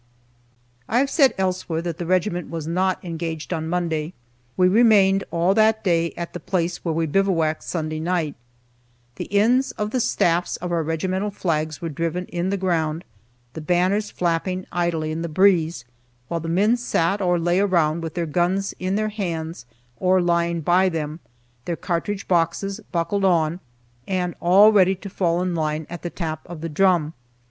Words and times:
I 0.89 0.97
have 0.97 1.11
said 1.11 1.35
elsewhere 1.37 1.83
that 1.83 1.99
the 1.99 2.07
regiment 2.07 2.49
was 2.49 2.65
not 2.65 2.97
engaged 3.05 3.53
on 3.53 3.67
Monday. 3.69 4.15
We 4.57 4.67
remained 4.67 5.23
all 5.29 5.53
that 5.53 5.83
day 5.83 6.11
at 6.17 6.33
the 6.33 6.39
place 6.39 6.83
where 6.83 6.91
we 6.95 7.05
bivouacked 7.05 7.61
Sunday 7.61 7.99
night. 7.99 8.33
The 9.17 9.31
ends 9.31 9.73
of 9.73 9.91
the 9.91 9.99
staffs 9.99 10.57
of 10.57 10.71
our 10.71 10.81
regimental 10.81 11.29
flags 11.29 11.83
were 11.83 11.89
driven 11.89 12.25
in 12.29 12.49
the 12.49 12.57
ground, 12.57 13.03
the 13.53 13.61
banners 13.61 14.09
flapping 14.09 14.65
idly 14.71 15.11
in 15.11 15.21
the 15.21 15.29
breeze, 15.29 15.85
while 16.29 16.39
the 16.39 16.49
men 16.49 16.77
sat 16.77 17.21
or 17.21 17.37
lay 17.37 17.59
around 17.59 18.01
with 18.01 18.15
their 18.15 18.25
guns 18.25 18.73
in 18.79 18.95
their 18.95 19.09
hands 19.09 19.67
or 19.99 20.19
lying 20.19 20.61
by 20.61 20.89
them, 20.89 21.19
their 21.65 21.75
cartridge 21.77 22.27
boxes 22.27 22.79
buckled 22.91 23.23
on, 23.23 23.59
and 24.07 24.33
all 24.39 24.71
ready 24.71 24.95
to 24.95 25.11
fall 25.11 25.43
in 25.43 25.53
line 25.53 25.85
at 25.91 26.01
the 26.01 26.09
tap 26.09 26.41
of 26.49 26.61
the 26.61 26.69
drum. 26.69 27.13